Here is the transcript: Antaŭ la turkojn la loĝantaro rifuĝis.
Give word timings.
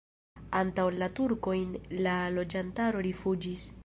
Antaŭ 0.59 0.85
la 1.03 1.09
turkojn 1.19 1.75
la 2.07 2.15
loĝantaro 2.39 3.05
rifuĝis. 3.09 3.69